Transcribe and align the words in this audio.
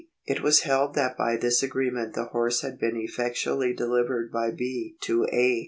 It 0.25 0.41
was 0.41 0.61
held 0.61 0.95
that 0.95 1.15
by 1.15 1.37
this 1.37 1.61
agreement 1.61 2.15
the 2.15 2.25
horse 2.29 2.61
had 2.61 2.79
been 2.79 2.97
effectually 2.97 3.71
delivered 3.75 4.31
by 4.31 4.49
B. 4.49 4.97
to 5.01 5.27
A. 5.31 5.59